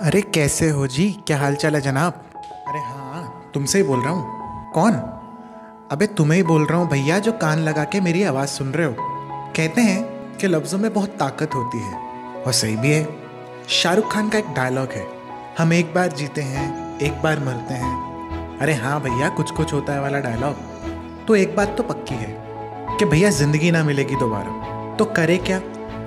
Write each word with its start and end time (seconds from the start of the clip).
अरे 0.00 0.20
कैसे 0.20 0.68
हो 0.70 0.86
जी? 0.86 1.08
क्या 1.26 1.38
हाल 1.38 1.54
चाल 1.54 1.74
है 1.74 1.80
जनाब? 1.80 2.12
अरे 2.68 2.78
हाँ 2.78 3.50
तुमसे 3.54 3.78
ही 3.78 3.84
बोल 3.84 4.00
रहा 4.00 4.10
हूँ। 4.10 4.72
कौन? 4.72 4.92
अबे 5.92 6.06
तुम्हें 6.06 6.36
ही 6.36 6.42
बोल 6.42 6.64
रहा 6.66 6.78
हूँ 6.78 6.88
भैया 6.88 7.18
जो 7.18 7.32
कान 7.32 7.58
लगा 7.58 7.84
के 7.84 8.00
मेरी 8.00 8.22
आवाज़ 8.22 8.48
सुन 8.48 8.72
रहे 8.72 8.86
हो। 8.86 8.94
कहते 9.56 9.80
हैं 9.80 10.36
कि 10.36 10.46
लफ्ज़ों 10.46 10.78
में 10.78 10.92
बहुत 10.94 11.08
ताकत 11.08 11.54
होती 11.54 11.78
है। 11.78 11.94
और 12.42 12.52
सही 12.52 12.76
भी 12.76 12.90
है। 12.90 13.08
शाहरुख 13.68 14.12
खान 14.12 14.28
का 14.28 14.38
एक 14.38 14.48
डायलॉग 14.48 14.92
है। 14.92 15.06
हम 15.58 15.72
एक 15.72 15.94
बार 15.94 16.12
जीते 16.12 16.42
हैं 16.42 16.98
एक 16.98 17.22
बार 17.22 17.40
मरते 17.40 17.74
हैं। 17.74 18.58
अरे 18.58 18.74
हाँ 18.74 19.00
भैया 19.00 19.28
कुछ 19.28 19.50
कुछ 19.50 19.72
होता 19.72 19.92
है 19.92 20.00
वाला 20.00 20.18
डायलॉग 20.18 21.26
तो 21.26 21.36
एक 21.36 21.56
बात 21.56 21.76
तो 21.76 21.82
पक्की 21.82 22.14
है 22.14 22.34
कि 22.98 23.04
भैया 23.04 23.30
ज़िंदगी 23.30 23.70
ना 23.70 23.84
मिलेगी 23.84 24.16
दोबारा। 24.16 24.96
तो 24.96 25.04
करे 25.04 25.38
क्या? 25.38 25.58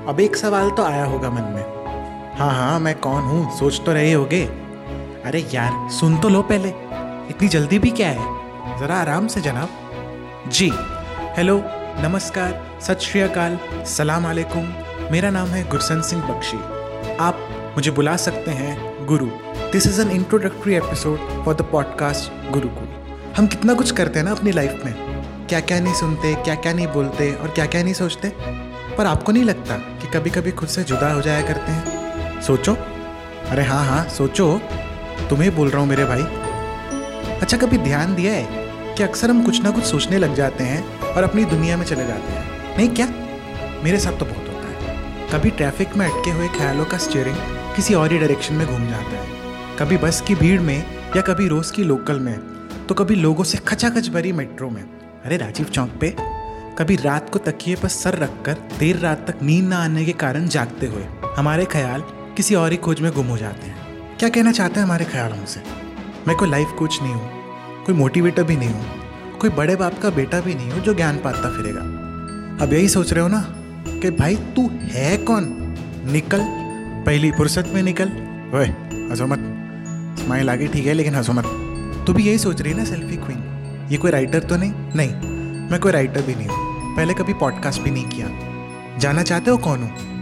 अब 0.07 0.19
एक 0.19 0.35
सवाल 0.35 0.71
तो 0.71 0.83
आया 0.83 1.05
होगा 1.05 1.29
मन 1.29 1.53
में। 1.53 1.74
हाँ 2.37 2.51
हाँ 2.51 2.79
मैं 2.79 2.99
कौन 2.99 3.23
हूँ? 3.23 3.59
सोच 3.59 3.81
तो 3.85 3.93
रहे 3.93 4.11
होगे। 4.13 4.45
अरे 5.25 5.39
यार, 5.53 5.89
सुन 5.91 6.17
तो 6.17 6.29
लो 6.29 6.41
पहले। 6.41 6.69
इतनी 7.29 7.47
जल्दी 7.47 7.79
भी 7.79 7.91
क्या 7.91 8.09
है? 8.09 8.79
ज़रा 8.79 8.95
आराम 8.95 9.27
से 9.27 9.41
जनाब। 9.41 9.69
जी, 10.47 10.69
हेलो, 11.37 11.57
नमस्कार, 11.99 12.79
सत 12.81 12.99
श्री 12.99 13.21
अकाल, 13.21 13.57
सलाम 13.85 14.29
अलैकुम। 14.29 14.67
मेरा 15.11 15.29
नाम 15.29 15.47
है 15.47 15.69
गुरसन 15.69 16.01
सिंह 16.01 16.23
बख्शी। 16.23 16.57
आप 17.15 17.39
मुझे 17.77 17.91
बुला 17.91 18.17
सकते 18.17 18.51
हैं 18.51 19.05
गुरु। 19.05 19.25
This 19.71 19.87
is 19.87 20.01
an 20.01 20.11
introductory 20.11 20.75
episode 20.75 21.43
for 21.45 21.55
the 21.55 21.61
podcast 21.61 22.51
Gurukul 22.51 22.87
हम 23.37 23.47
कितना 23.47 23.73
कुछ 23.73 23.91
करते 23.91 24.19
हैं 24.19 24.25
ना 24.25 24.31
अपनी 24.31 24.51
लाइफ 24.51 24.81
में। 24.85 24.93
क्या 25.47 25.59
क्या 25.59 25.79
नहीं 25.79 25.93
सुनते 25.93 26.35
क्या 26.35 26.55
क्या 26.55 26.73
नहीं 26.73 26.87
बोलते 26.87 27.33
और 27.33 27.47
क्या 27.47 27.65
क्या 27.65 27.83
नहीं 27.83 27.93
सोचते। 27.93 28.33
पर 28.97 29.05
आपको 29.05 29.31
नहीं 29.31 29.43
लगता 29.43 29.77
कि 29.77 30.07
कभी 30.07 30.29
कभी 30.29 30.51
खुद 30.51 30.69
से 30.69 30.83
जुदा 30.83 31.13
हो 31.13 31.21
जाया 31.21 31.41
करते 31.41 31.71
हैं? 31.71 32.04
सोचो। 32.47 32.73
अरे 33.49 33.63
हाँ 33.63 33.83
हाँ 33.85 34.03
सोचो। 34.09 34.61
तुम्हें 35.29 35.55
बोल 35.55 35.69
रहा 35.69 35.79
हूँ 35.79 35.87
मेरे 35.89 36.05
भाई। 36.05 36.23
अच्छा 37.41 37.57
कभी 37.57 37.77
ध्यान 37.77 38.15
दिया 38.15 38.33
है 38.33 38.95
कि 38.95 39.03
अक्सर 39.03 39.29
हम 39.29 39.43
कुछ 39.43 39.61
ना 39.63 39.71
कुछ 39.71 39.83
सोचने 39.83 40.17
लग 40.17 40.35
जाते 40.35 40.63
हैं 40.63 40.99
और 40.99 41.23
अपनी 41.23 41.45
दुनिया 41.45 41.77
में 41.77 41.85
चले 41.85 42.07
जाते 42.07 42.31
हैं? 42.31 42.77
नहीं 42.77 42.89
क्या? 42.89 43.07
मेरे 43.83 43.99
साथ 43.99 44.19
तो 44.19 44.25
बहुत 44.25 44.47
होता 44.47 44.67
है। 44.67 45.29
कभी 45.31 45.49
ट्रैफ़िक 45.49 45.95
में 45.95 46.05
अटके 46.05 46.31
हुए 46.31 46.47
ख्यालों 46.47 46.85
का 46.85 46.97
स्टीयरिंग 46.97 47.35
किसी 47.75 47.93
और 47.93 48.11
ही 48.11 48.17
डायरेक्शन 48.17 48.55
में 48.55 48.67
घूम 48.67 48.87
जाता 48.87 49.17
है। 49.17 49.77
कभी 49.79 49.97
बस 49.97 50.21
की 50.21 50.35
भीड़ 50.35 50.61
में 50.61 50.77
या 51.15 51.21
कभी 51.21 51.47
रोज 51.47 51.71
की 51.71 51.83
लोकल 51.83 52.19
में 52.19 52.37
तो 52.87 52.95
कभी 52.95 53.15
लोगों 53.15 53.43
से 53.43 53.57
खचाखच 53.57 54.09
भरी 54.09 54.31
मेट्रो 54.31 54.69
में। 54.69 54.83
अरे 55.25 55.37
राजीव 55.37 55.65
चौक 55.65 55.97
पे। 56.01 56.15
कभी 56.77 56.95
रात 56.95 57.29
को 57.29 57.39
तकिए 57.39 57.75
पर 57.75 57.87
सर 57.87 58.17
रखकर 58.19 58.53
देर 58.79 58.97
रात 58.97 59.25
तक 59.29 59.41
नींद 59.41 59.65
ना 59.65 59.77
आने 59.77 60.05
के 60.05 60.11
कारण 60.13 60.47
जागते 60.47 60.87
हुए। 60.87 61.05
हमारे 61.37 61.65
ख्याल 61.65 62.03
किसी 62.35 62.55
और 62.55 62.71
ही 62.71 62.77
खोज 62.77 63.01
में 63.01 63.11
गुम 63.11 63.27
हो 63.27 63.37
जाते 63.37 63.67
हैं। 63.67 64.17
क्या 64.19 64.29
कहना 64.29 64.51
चाहते 64.51 64.79
हैं 64.79 64.85
हमारे 64.85 65.05
ख्यालों 65.05 65.45
से? 65.45 65.61
मैं 66.27 66.35
कोई 66.37 66.49
लाइफ 66.49 66.71
कोच 66.79 66.99
नहीं 67.01 67.13
हूँ, 67.13 67.29
कोई 67.85 67.95
मोटिवेटर 67.95 68.43
भी 68.43 68.55
नहीं 68.57 68.69
हूँ, 68.69 69.37
कोई 69.39 69.49
बड़े 69.51 69.75
बाप 69.75 69.99
का 69.99 70.09
बेटा 70.11 70.39
भी 70.41 70.53
नहीं 70.55 70.71
हूँ 70.71 70.81
जो 70.81 70.93
ज्ञान 70.93 71.17
पाता 71.17 71.49
फिरेगा। 71.57 71.81
अब 72.63 72.73
यही 72.73 72.89
सोच 72.89 73.13
रहे 73.13 73.21
हो 73.21 73.27
ना 73.27 73.41
कि 74.01 74.09
भाई 74.11 74.35
तू 74.55 74.69
है 74.83 75.17
कौन? 75.17 75.43
निकल, 76.05 76.41
पहली 77.05 77.31
फुर्सत 77.31 77.71
में 77.73 77.81
निकल। 77.83 78.11
ओए, 78.55 78.65
हंसो 78.65 79.27
मत। 79.27 79.51
स्माइल 80.19 80.49
आगे 80.49 80.67
ठीक 80.67 80.85
है, 80.85 80.93
लेकिन 80.93 81.15
हंसो 81.15 81.33
मत। 81.33 81.45
तू 82.07 82.13
भी 82.13 82.23
यही 82.23 82.37
सोच 82.37 82.61
रही 82.61 82.71
है 82.71 82.77
ना 82.77 82.85
सेल्फी 82.85 83.17
क्वीन 83.17 83.87
ये 83.91 83.97
कोई 83.97 84.11
राइटर 84.11 84.39
तो 84.39 84.57
नहीं? 84.57 84.73
नहीं, 84.95 85.69
मैं 85.69 85.79
कोई 85.79 85.91
राइटर 85.91 86.21
भी 86.21 86.35
नहीं 86.35 86.47
हूँ। 86.47 86.95
पहले 86.95 87.13
कभी 87.13 87.33
पॉडकास्ट 87.35 87.81
भी 87.81 87.91
नहीं 87.91 88.05
किया। 88.09 88.27
जानना 88.99 89.23
चाहते 89.23 89.51
हो 89.51 89.57
कौन 89.57 89.79
हूँ? 89.79 90.14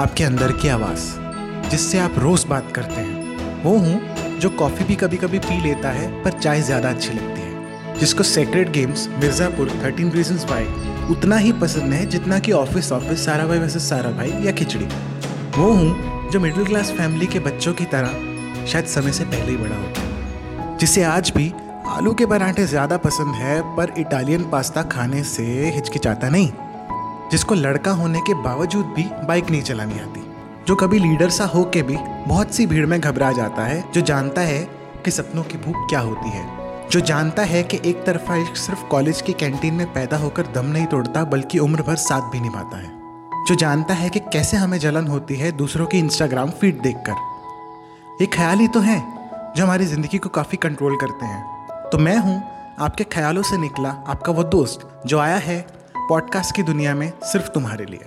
आपके 0.00 0.24
अंदर 0.24 0.52
की 0.52 0.68
आवाज़, 0.68 1.04
जिससे 1.70 1.98
आप 1.98 2.18
रोज़ 2.18 2.46
बात 2.46 2.70
करते 2.74 3.00
हैं। 3.00 3.62
वो 3.62 3.70
हूँ 3.78 4.38
जो 4.40 4.50
कॉफ़ी 4.50 4.84
भी 4.84 4.94
कभी 4.94 5.16
कभी 5.16 5.38
पी 5.38 5.60
लेता 5.62 5.90
है, 5.90 6.06
पर 6.24 6.32
चाय 6.32 6.60
ज़्यादा 6.62 6.90
अच्छी 6.90 7.12
लगती 7.12 7.40
है। 7.40 7.96
जिसको 7.98 8.22
sacred 8.22 8.70
games 8.70 9.06
Mirzapur 9.12 9.70
thirteen 9.84 10.10
reasons 10.12 10.44
why 10.44 10.66
उतना 11.10 11.36
ही 11.36 11.52
पसंद 11.52 11.92
है, 11.92 12.04
जितना 12.06 12.38
कि 12.38 12.52
ऑफ़िस 12.52 12.92
ऑफ़िस 12.92 13.24
सारा 13.24 13.46
भाई 13.46 13.58
वैसे 13.58 13.78
सारा 13.78 14.10
भाई 14.10 14.30
या 14.44 14.52
खिचड़ी। 14.52 14.86
वो 15.58 15.72
हूँ 15.72 16.30
जो 16.30 16.40
मिडिल 16.40 16.66
क्लास 16.66 16.90
फैमिली 16.90 17.26
के 17.26 17.40
बच्चों 17.40 17.74
की 17.74 17.84
तरह 17.86 18.64
शायद 18.66 18.86
समय 18.86 19.12
से 19.12 19.24
पहले 19.24 19.50
ही 19.50 19.56
बड़ा 19.56 19.76
होता 19.76 20.02
गया। 20.02 20.76
जिसे 20.76 21.02
आज 21.06 21.32
भी 21.36 21.52
आलू 21.88 22.14
के 22.14 22.26
पराठे 22.26 22.66
ज़्यादा 22.66 22.96
पसंद 22.98 23.34
है, 23.34 23.60
पर 23.76 23.94
इटालियन 23.98 24.48
पास्ता 24.50 24.82
खाने 24.88 25.22
से 25.24 25.70
हिचकिचाता 25.74 26.28
नहीं। 26.28 26.50
जिसको 27.30 27.54
लड़का 27.54 27.90
होने 27.90 28.20
के 28.20 28.34
बावजूद 28.34 28.86
भी 28.86 29.04
बाइक 29.26 29.50
नहीं 29.50 29.62
चलानी 29.62 29.98
आती। 29.98 30.24
जो 30.66 30.74
कभी 30.74 30.98
लीडर 30.98 31.30
सा 31.30 31.44
हो 31.46 31.64
के 31.64 31.82
भी 31.82 31.96
बहुत 32.26 32.54
सी 32.54 32.66
भीड़ 32.66 32.86
में 32.86 33.00
घबरा 33.00 33.30
जाता 33.32 33.64
है, 33.64 33.84
जो 33.92 34.00
जानता 34.00 34.40
है 34.40 34.62
कि 35.04 35.10
सपनों 35.10 35.42
की 35.42 35.58
भूख 35.58 35.88
क्या 35.88 36.00
होती 36.00 36.30
है। 36.30 36.46
जो 36.90 37.00
जानता 37.00 37.42
है 37.42 37.62
कि 37.62 37.80
एक 37.84 38.04
तरफा 38.04 38.36
इश्क 38.36 38.56
सिर्फ़ 38.56 38.84
कॉलेज 38.84 39.20
की 39.22 39.32
कैंटीन 39.32 39.74
में 39.74 39.92
पैदा 39.92 40.16
होकर 40.16 40.46
दम 40.54 40.66
नहीं 40.66 40.86
तोड़ता, 40.86 41.24
बल्कि 41.24 41.58
उम्र 41.58 41.82
भर 41.82 41.96
साथ 41.96 42.30
भी 42.32 42.40
निभाता 42.40 42.76
है। 42.76 42.96
जो 43.46 43.54
जानता 43.54 43.94
है 43.94 44.08
कि 44.10 44.20
कैसे 44.22 44.56
हमें 44.56 44.78
जलन 44.78 45.06
होती 45.06 45.36
है 45.36 45.50
दूसरों 45.52 45.86
की 45.86 45.98
इंस्टाग्राम 45.98 46.50
फ़ीड 46.50 46.80
देखकर। 46.82 47.26
ये 48.20 48.26
ख्याल 48.26 48.58
ही 48.58 48.68
तो 48.68 48.80
है 48.80 48.98
जो 49.56 49.62
हमारी 49.62 49.84
ज़िंदगी 49.86 50.18
को 50.18 50.28
काफ़ी 50.28 50.58
कंट्रोल 50.58 50.96
करते 50.96 51.26
हैं। 51.26 51.90
तो 51.90 51.98
मैं 51.98 52.16
हूँ, 52.16 52.42
आपके 52.80 53.04
ख्यालों 53.04 53.42
से 53.42 53.56
निकला 53.56 53.88
आपका 54.08 54.32
वो 54.32 54.42
दोस्त 54.46 54.88
जो 55.06 55.18
आया 55.18 55.36
है 55.36 55.60
पॉडकास्ट 56.08 56.54
की 56.56 56.62
दुनिया 56.62 56.94
में 56.94 57.10
सिर्फ़ 57.22 57.48
तुम्हारे 57.48 57.84
लिए। 57.84 58.06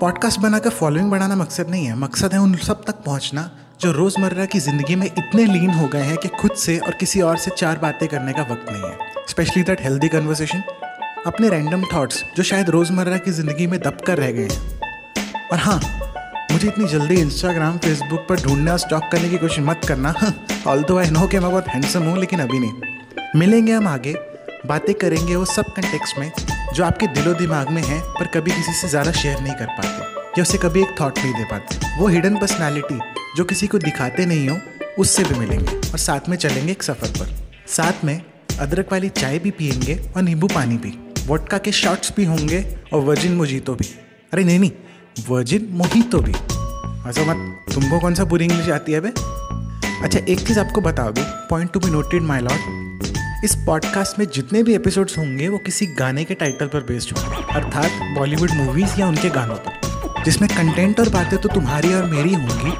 पॉडकास्ट 0.00 0.40
बनाकर 0.40 0.70
फॉलोइंग 0.70 1.10
बढ़ाना 1.10 1.36
मकसद 1.36 1.68
नहीं 1.70 1.84
है। 1.86 1.94
मकसद 1.98 2.32
है 2.32 2.38
उन 2.38 2.54
सब 2.56 2.82
तक 2.84 2.94
पहुँचना 3.04 3.48
जो 3.80 3.92
रोज़मर्रा 3.92 4.44
की 4.44 4.58
ज़िंदगी 4.58 4.94
में 4.96 5.06
इतने 5.06 5.44
लीन 5.44 5.70
हो 5.70 5.86
गए 5.88 6.02
हैं 6.02 6.16
कि 6.16 6.28
खुद 6.40 6.52
से 6.56 6.76
और 6.78 6.94
किसी 6.94 7.20
और 7.20 7.36
से 7.36 7.50
चार 7.50 7.78
बातें 7.78 8.06
करने 8.08 8.32
का 8.32 8.42
वक्त 8.42 8.66
नहीं 8.70 8.82
है। 8.82 9.24
स्पेशली 9.28 9.62
दैट 9.62 9.80
हेल्दी 9.80 10.08
कन्वर्सेशन 10.08 10.62
अपने 11.26 11.48
रैंडम 11.48 11.84
थॉट्स 11.94 12.22
जो 12.36 12.42
शायद 12.42 12.70
रोज़मर्रा 12.70 13.16
की 13.16 13.30
ज़िंदगी 13.30 13.66
में 13.66 13.78
दब 13.80 14.04
कर 14.06 14.18
रह 14.18 14.32
गए 14.32 14.48
हैं। 14.52 15.48
और 15.52 15.58
हाँ 15.58 15.80
मुझे 16.52 16.68
इतनी 16.68 16.88
जल्दी 16.88 17.20
इंस्टाग्राम 17.20 17.78
फेसबुक 17.78 18.26
पर 18.28 18.42
ढूंढना 18.42 18.76
स्टॉक 18.76 19.08
करने 19.12 19.28
की 19.28 19.38
कोशिश 19.38 19.64
मत 19.64 19.80
करना। 19.88 20.14
ऑल 20.66 20.82
तो 20.82 20.98
आई 20.98 21.10
नो 21.10 21.26
कि 21.26 21.38
मैं 21.38 21.50
बहुत 21.50 21.68
हैंडसम 21.68 22.02
हूँ, 22.02 22.18
लेकिन 22.18 22.40
अभी 22.40 22.58
नहीं। 22.58 23.38
मिलेंगे 23.40 23.72
हम 23.72 23.88
आगे। 23.88 24.14
बातें 24.66 24.94
करेंगे 24.94 25.36
वो 25.36 25.44
सब 25.44 25.74
कंटेक्स 25.74 26.18
में। 26.18 26.30
जो 26.72 26.84
आपके 26.84 27.06
दिलो 27.06 27.32
दिमाग 27.34 27.70
में 27.70 27.82
है, 27.82 28.00
पर 28.10 28.26
कभी 28.34 28.50
किसी 28.50 28.72
से 28.72 28.88
ज़्यादा 28.88 29.12
शेयर 29.12 29.40
नहीं 29.40 29.54
कर 29.54 29.66
पाते, 29.68 30.04
या 30.38 30.42
उसे 30.42 30.58
कभी 30.58 30.82
एक 30.82 30.94
थॉट 31.00 31.18
नहीं 31.18 31.32
दे 31.34 31.44
पाते। 31.44 31.98
वो 31.98 32.06
हिडन 32.08 32.36
पर्सनैलिटी 32.36 32.98
जो 33.36 33.44
किसी 33.44 33.66
को 33.66 33.78
दिखाते 33.78 34.26
नहीं 34.26 34.48
हो, 34.48 34.56
उससे 34.98 35.24
भी 35.24 35.38
मिलेंगे 35.38 35.76
और 35.76 35.98
साथ 35.98 36.28
में 36.28 36.36
चलेंगे 36.36 36.72
एक 36.72 36.82
सफ़र 36.82 37.08
पर। 37.18 37.34
साथ 37.68 38.04
में 38.04 38.20
अदरक 38.60 38.92
वाली 38.92 39.08
चाय 39.10 39.38
भी 39.38 39.50
पियेंगे 39.50 39.98
और 40.16 40.22
नींबू 40.22 40.46
पानी 40.46 40.76
भी। 40.76 40.94
वोटका 41.26 41.58
के 41.58 41.72
शॉट्स 41.72 42.12
भी 42.16 42.24
होंगे 42.24 42.64
और 42.92 43.00
वर्जिन 43.00 43.34
मोजीतो 43.36 43.74
भी। 43.74 43.88
अरे 44.32 44.44
नहीं 44.44 44.58
नहीं 44.58 45.24
वर्जिन 45.28 45.68
मोहितो 45.72 46.20
भी। 46.20 46.32
ऐसा 47.08 47.24
मत, 47.24 47.72
तुमको 47.74 47.98
कौन 48.00 48.14
सा 48.14 48.24
बुरी 48.24 48.44
इंग्लिश 48.44 48.68
आती 48.70 48.92
है 48.92 49.00
बे? 49.00 49.08
अच्छा 49.08 50.18
एक 50.18 50.46
चीज़ 50.46 50.60
आपको 50.60 50.80
बता 50.80 51.10
दूँ। 51.10 51.24
Point 51.50 51.72
to 51.72 51.80
be 51.80 51.90
noted 51.90 52.22
my 52.22 52.40
lot 52.40 52.80
इस 53.44 53.54
पॉडकास्ट 53.66 54.18
में 54.18 54.26
जितने 54.34 54.62
भी 54.62 54.74
एपिसोड्स 54.74 55.16
होंगे, 55.18 55.48
वो 55.48 55.58
किसी 55.58 55.86
गाने 55.86 56.24
के 56.24 56.34
टाइटल 56.34 56.66
पर 56.66 56.80
बेस्ड 56.80 57.16
होंगे। 57.18 57.54
अर्थात 57.54 58.18
बॉलीवुड 58.18 58.50
मूवीज़ 58.50 59.00
या 59.00 59.06
उनके 59.06 59.28
गानों 59.28 59.54
पर। 59.54 60.24
जिसमें 60.24 60.48
कंटेंट 60.50 61.00
और 61.00 61.08
बातें 61.08 61.38
तो 61.38 61.48
तुम्हारी 61.48 61.94
और 61.94 62.04
मेरी 62.04 62.34
होंगी 62.34 62.70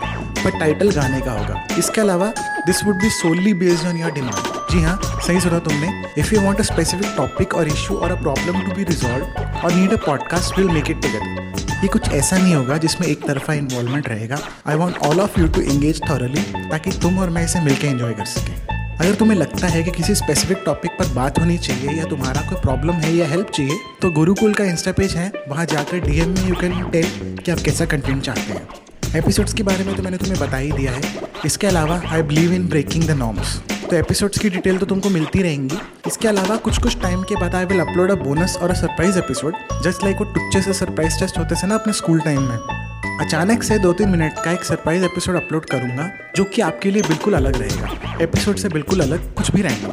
पर 0.44 0.58
टाइटल 0.60 0.90
गाने 0.90 1.20
का 1.20 1.32
होगा। 1.32 1.66
इसके 1.78 2.00
अलावा 2.00 2.26
this 2.66 2.84
would 2.84 2.94
be 2.94 3.10
solely 3.10 3.54
based 3.54 3.86
on 3.86 3.96
your 3.96 4.10
demand 4.10 4.70
जी 4.72 4.82
हाँ 4.82 4.98
सही 5.26 5.40
सुना 5.40 5.58
तुमने। 5.58 6.04
If 6.18 6.34
you 6.34 6.40
want 6.40 6.60
a 6.60 6.62
specific 6.62 7.14
topic 7.16 7.54
और 7.54 7.68
इशू 7.68 7.96
और 7.96 8.12
a 8.12 8.20
problem 8.22 8.60
to 8.60 8.74
be 8.74 8.84
resolve 8.84 9.24
और 9.64 9.72
need 9.72 9.92
a 9.92 9.96
podcast 9.96 10.58
will 10.58 10.68
make 10.68 10.90
it 10.90 11.02
together 11.02 11.80
ये 11.82 11.88
कुछ 11.88 12.08
ऐसा 12.08 12.38
नहीं 12.38 12.54
होगा 12.54 12.76
जिसमें 12.76 13.08
एक 13.08 13.26
तरफा 13.26 13.52
इन्वॉल्वमेंट 13.52 14.08
रहेगा। 14.08 14.38
I 14.66 14.74
want 14.74 14.96
all 14.96 15.20
of 15.20 15.40
you 15.40 15.48
to 15.48 15.60
engage 15.60 16.00
thoroughly 16.10 16.42
ताकि 16.42 16.90
तुम 16.92 17.18
और 17.18 17.30
मैं 17.30 17.44
इसे 17.44 17.60
मिलकर 17.60 17.86
एंजॉय 17.86 18.12
कर 18.12 18.24
सकें। 18.24 18.71
अगर 18.92 19.14
तुम्हें 19.14 19.36
लगता 19.36 19.66
है 19.66 19.82
कि 19.82 19.90
किसी 19.90 20.14
स्पेसिफिक 20.14 20.62
टॉपिक 20.66 20.90
पर 20.98 21.12
बात 21.14 21.38
होनी 21.38 21.56
चाहिए 21.58 21.92
या 21.92 22.04
तुम्हारा 22.04 22.40
कोई 22.48 22.60
प्रॉब्लम 22.60 22.94
है 22.94 23.14
या 23.14 23.26
हेल्प 23.28 23.50
चाहिए 23.50 23.78
तो 24.02 24.10
गुरुकुल 24.10 24.54
का 24.54 24.64
इंस्टा 24.64 24.92
पेज 24.92 25.14
है। 25.16 25.30
वहाँ 25.48 25.64
जाकर 25.66 26.00
डीएम 26.00 26.30
में 26.30 26.48
यू 26.48 26.54
कैन 26.54 26.90
टेल 26.90 27.36
कि 27.36 27.50
आप 27.52 27.58
कैसा 27.58 27.84
कंटेंट 27.86 28.22
चाहते 28.22 28.52
हैं। 28.52 29.16
एपिसोड्स 29.16 29.54
के 29.54 29.62
बारे 29.62 29.84
में 29.84 29.94
तो 29.96 30.02
मैंने 30.02 30.16
तुम्हें 30.16 30.38
बता 30.40 30.56
ही 30.56 30.70
दिया 30.72 30.92
है। 30.92 31.02
इसके 31.46 31.66
अलावा 31.66 32.00
I 32.08 32.22
believe 32.22 32.52
in 32.52 32.68
breaking 32.68 33.04
the 33.04 33.16
norms 33.18 33.56
तो 33.90 33.96
एपिसोड्स 33.96 34.38
की 34.38 34.50
डिटेल 34.50 34.78
तो 34.78 34.86
तुमको 34.86 35.08
मिलती 35.10 35.42
रहेंगी। 35.42 35.78
इसके 36.06 36.28
अलावा 36.28 36.56
कुछ 36.58 36.78
कुछ 36.82 37.00
टाइम 37.02 37.22
के 37.22 37.40
बाद 37.40 37.54
I 37.54 37.64
will 37.64 37.80
upload 37.80 38.10
a 38.10 38.14
bonus 38.22 38.56
और 38.62 38.70
a 38.70 38.74
surprise 38.74 39.18
episode 39.18 39.82
just 39.84 40.04
like 40.04 40.16
वो 40.16 40.32
टुच्चे 40.32 40.62
से 40.62 40.72
सरप्राइज़ 40.74 41.18
टेस्ट 41.20 41.38
होते 41.38 41.62
थे 41.62 41.66
ना 41.66 41.74
अपने 41.74 41.92
स्कूल 41.92 42.20
टाइम 42.20 42.42
में। 42.42 42.91
अचानक 43.20 43.62
से 43.62 43.78
दो 43.78 43.92
तीन 43.92 44.08
मिनट 44.08 44.38
का 44.44 44.52
एक 44.52 44.64
सरप्राइज़ 44.64 45.04
एपिसोड 45.04 45.36
अपलोड 45.36 45.64
करूँगा, 45.64 46.08
जो 46.36 46.44
कि 46.44 46.62
आपके 46.62 46.90
लिए 46.90 47.02
बिल्कुल 47.02 47.34
अलग 47.34 47.56
रहेगा। 47.56 48.16
एपिसोड 48.22 48.56
से 48.56 48.68
बिल्कुल 48.68 49.00
अलग 49.00 49.32
कुछ 49.34 49.50
भी 49.50 49.62
रहेगा। 49.62 49.88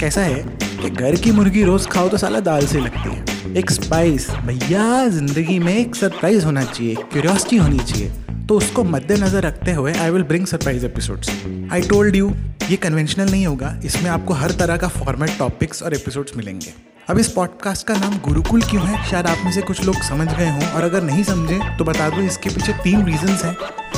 कैसा 0.00 0.20
है 0.20 0.42
कि 0.82 0.90
घर 0.90 1.16
की 1.16 1.30
मुर्गी 1.30 1.64
रोज 1.64 1.86
खाओ 1.86 2.08
तो 2.08 2.16
साला 2.16 2.40
दाल 2.40 2.66
से 2.66 2.80
लगती 2.80 3.10
है। 3.10 3.54
एक 3.56 3.70
स्पाइस 3.70 4.30
भैया, 4.46 5.08
ज़िंदगी 5.08 5.58
में 5.58 5.74
एक 5.74 5.96
सरप्राइज़ 5.96 6.44
होना 6.44 6.62
चाहिए 6.64 6.94
क्यूरियोसिटी 7.12 7.56
होनी 7.56 7.78
चाहिए। 7.78 8.12
तो 8.48 8.56
उसको 8.56 8.84
मद्देनजर 8.84 9.42
रखते 9.42 9.72
हुए 9.72 9.92
I 9.94 10.10
will 10.10 10.22
bring 10.22 10.46
surprise 10.46 10.86
episodes 10.86 11.30
I 11.72 11.82
told 11.88 12.16
you 12.16 12.32
ये 12.70 12.76
कन्वेंशनल 12.76 13.30
नहीं 13.30 13.46
होगा। 13.46 13.74
इसमें 13.84 14.10
आपको 14.10 14.34
हर 14.34 14.50
तरह 14.52 14.76
का 14.76 14.88
फॉर्मेट 14.88 15.38
टॉपिक्स 15.38 15.82
और 15.82 15.94
एपिसोड्स 15.94 16.36
मिलेंगे। 16.36 16.72
अब 17.10 17.18
इस 17.18 17.28
पॉडकास्ट 17.28 17.86
का 17.86 17.94
नाम 17.94 18.12
गुरुकुल 18.18 18.62
क्यों 18.62 18.82
है? 18.82 19.02
शायद 19.04 19.26
आप 19.26 19.38
में 19.44 19.50
से 19.52 19.62
कुछ 19.62 19.82
लोग 19.84 19.96
समझ 20.02 20.26
गए 20.28 20.48
हों, 20.48 20.66
और 20.66 20.84
अगर 20.84 21.02
नहीं 21.02 21.22
समझे 21.24 21.58
तो 21.78 21.84
बता 21.84 22.08
दूँ 22.08 22.22
इसके 22.24 22.50
पीछे 22.50 22.72
तीन 22.72 23.04
रीजंस 23.04 23.42
हैं। 23.44 23.56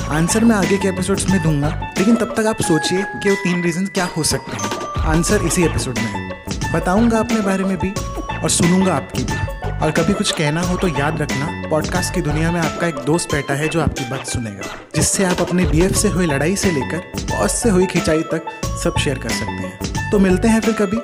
आंसर 0.09 0.44
मैं 0.44 0.56
आगे 0.56 0.79
के 0.79 0.88
एपिसोड्स 0.88 1.29
में 1.31 1.43
दूँगा, 1.43 1.69
लेकिन 1.99 2.17
तब 2.17 2.35
तक 2.37 2.47
आप 2.47 2.62
सोचिए 2.62 3.03
कि 3.03 3.31
वो 3.31 3.35
तीन 3.35 3.62
रीजंस 3.62 3.91
क्या 3.91 4.09
हो 4.17 4.23
सकते 4.23 4.56
हैं। 4.56 5.05
आंसर 5.06 5.44
इसी 5.47 5.64
एपिसोड 5.64 5.99
में 5.99 6.05
है। 6.05 6.73
बताऊँगा 6.73 7.19
अपने 7.19 7.41
बारे 7.41 7.64
में 7.64 7.76
भी, 7.76 7.91
और 8.38 8.50
सुनूँगा 8.50 8.94
आपकी 8.94 9.25
भी। 9.25 9.79
और 9.79 9.91
कभी 9.91 10.14
कुछ 10.14 10.31
कहना 10.31 10.62
हो 10.62 10.76
तो 10.76 10.88
याद 10.88 11.23
रखना 11.23 11.69
पॉडकास्ट 11.70 12.14
की 12.14 12.20
दुनिया 12.23 12.53
में 12.53 12.61
आपका 12.61 12.87
एक 12.87 13.05
दोस्त 13.06 13.32
बैठा 13.32 13.55
है 13.55 13.69
जो 13.69 13.82
आपकी 13.82 14.11
बात 14.11 14.26
सुनेगा, 14.26 14.76
जिससे 14.94 15.25
आप 15.25 15.41
अपने 15.41 15.67
बीएफ 15.67 15.97
से 15.97 16.09
हुई 16.09 16.26
लड़ाई 16.26 16.56
से 16.56 16.70
लेकर 16.70 17.26
बॉस 17.31 17.62
से 17.62 17.70
हुई 17.70 17.87
खिंचाई 17.87 18.23
तक 18.35 18.61
सब 18.85 18.99
शेयर 18.99 19.19
कर 19.19 19.31
सकते 19.31 19.67
हैं। 19.67 20.11
तो 20.11 20.19
मिलते 20.19 20.49
हैं 20.49 20.61
फिर 20.61 20.75
कभी। 20.75 20.99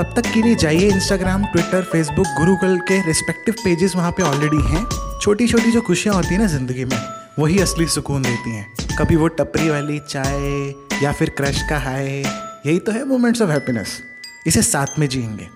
तब 0.00 0.12
तक 0.16 0.26
के 0.34 0.42
लिए 0.42 0.54
जाइए 0.54 0.88
इंस्टाग्राम 0.90 1.44
ट्विटर 1.44 1.82
फेसबुक 1.82 2.26
गुरुकुल 2.36 2.78
के 2.88 3.00
रिस्पेक्टिव 3.06 3.54
पेजेस 3.54 3.96
वहाँ 3.96 4.10
पे 4.10 4.22
ऑलरेडी 4.22 4.60
हैं। 4.66 4.84
छोटी 5.22 5.48
छोटी 5.48 5.72
जो 5.72 5.80
खुशियाँ 5.80 6.14
होती 6.14 6.34
हैं 6.34 6.38
ना 6.38 6.46
ज़िंदगी 6.46 6.84
में, 6.84 6.96
वही 7.38 7.58
असली 7.60 7.86
सुकून 7.86 8.22
देती 8.22 8.50
हैं। 8.50 8.96
कभी 8.98 9.16
वो 9.16 9.28
टपरी 9.28 9.68
वाली 9.70 9.98
चाय 10.08 11.02
या 11.02 11.12
फिर 11.12 11.30
क्रश 11.30 11.62
का 11.62 11.78
हाय, 11.78 12.06
यही 12.06 12.78
तो 12.78 12.92
है 12.92 13.04
मोमेंट्स 13.04 13.42
ऑफ़ 13.42 13.50
हैप्पीनेस 13.50 13.98
इसे 14.46 14.62
साथ 14.62 14.98
में 14.98 15.08
जिएँगे। 15.08 15.48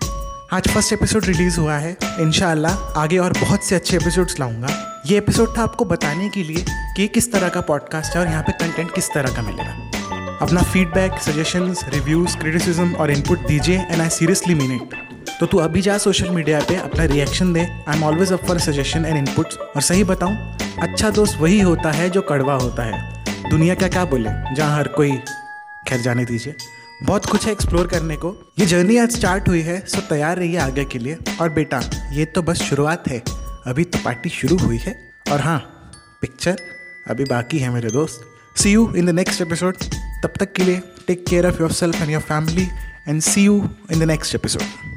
आज 0.52 0.69
फ़र्स्ट 0.69 0.93
एपिसोड 0.93 1.25
रिलीज़ 1.25 1.58
हुआ 1.61 1.76
है 1.76 1.97
इनशाला 2.20 2.76
आगे 2.97 3.19
और 3.19 3.38
बहुत 3.40 3.64
से 3.64 3.75
अच्छे 3.75 3.97
एपिसोड्स 3.97 4.40
लाऊँगा। 4.40 5.02
ये 5.06 5.19
एपिसोड 5.19 5.56
था 5.58 5.62
आपको 5.62 5.85
बताने 5.85 6.29
के 6.29 6.43
लिए 6.43 6.64
कि 6.97 7.08
किस 7.08 7.32
तरह 7.32 7.49
का 7.49 7.61
पॉडकास्ट 7.61 8.14
है 8.14 8.20
और 8.20 8.26
यहाँ 8.26 8.43
पे 8.43 8.52
कंटेंट 8.52 8.94
किस 8.94 9.12
तरह 9.14 9.35
का 9.37 9.43
मिलेगा। 9.43 9.94
अपना 10.43 10.63
फीडबैक 10.63 11.21
सजेशंस 11.23 11.85
रिव्यूज़ 11.89 12.37
क्रिटिसिज्म 12.37 12.95
और 12.95 13.11
इनपुट 13.11 13.47
दीजिए 13.47 13.79
and 13.81 14.01
I 14.01 14.09
seriously 14.09 14.55
mean 14.55 14.73
it 14.73 14.95
तो 15.41 15.47
तू 15.47 15.59
अभी 15.59 15.81
जा 15.81 15.97
सोशल 15.99 16.29
मीडिया 16.31 16.61
पे, 16.61 16.75
अपना 16.77 17.05
reaction 17.05 17.53
they. 17.53 17.61
I 17.61 17.97
am 17.97 18.05
always 18.05 18.33
up 18.33 18.45
for 18.45 18.59
suggestion 18.59 19.05
and 19.05 19.17
inputs 19.17 19.57
और 19.57 19.83
सही 19.83 20.05
बताऊँ 20.05 20.57
अच्छा 20.83 21.11
दोस्त 21.11 21.39
वही 21.41 21.61
होता 21.61 21.91
है 21.93 22.11
जो 22.11 22.23
कड़वा 22.23 22.55
होता 22.55 22.83
है। 22.83 23.25
दुनिया 23.51 23.75
का 23.75 23.89
क्या 23.89 24.05
बोले? 24.05 24.31
जहाँ 24.55 24.77
हर 24.77 24.89
कोई 24.89 25.17
खैर 25.89 26.01
जाने 26.01 26.25
दीजिए। 26.25 26.55
बहुत 27.03 27.27
कुछ 27.27 27.47
है 27.47 27.53
एक्सप्लोर 27.53 27.87
करने 27.87 28.17
को। 28.17 28.53
ये 28.59 28.67
जर्नी 28.67 28.97
आज 28.97 29.11
स्टार्ट 29.11 29.49
हुई 29.49 29.61
है 29.61 29.81
सो 29.87 30.01
तैयार 30.01 30.37
रहिए 30.37 30.59
आगे 30.59 30.85
के 30.85 30.99
लिए। 30.99 31.17
और 31.41 31.51
बेटा, 31.51 31.83
ये 32.13 32.25
तो 32.25 32.43
बस 32.43 32.63
शुरुआत 32.63 33.09
है। 33.09 33.23
अभी 33.67 33.85
तो 33.85 33.99
पार्टी 34.05 34.29
शुरू 34.29 34.57
हुई 34.57 34.79
है। 34.79 34.97
और 35.33 35.41
हाँ 35.41 35.59
पिक्चर 36.23 36.57
अभी 37.11 37.25
बाकी 37.25 37.59
है 37.59 37.71
मेरे 37.71 37.91
दोस्त। 37.91 38.21
See 38.57 38.73
you 38.73 38.93
in 38.97 39.07
the 39.07 39.11
next 39.11 39.43
episode 39.43 39.77
तब 40.25 40.32
तक 40.41 40.53
के 40.53 40.65
लिए 40.65 40.82
take 41.06 41.25
care 41.26 41.47
of 41.47 41.61
your 41.61 41.73
self 41.73 42.03
and 42.03 42.11
your 42.11 42.23
family 42.23 42.69
and 43.09 43.21
see 43.23 43.44
you 43.44 43.62
in 43.93 43.99
the 44.00 44.03
next 44.03 44.35
episode 44.35 44.94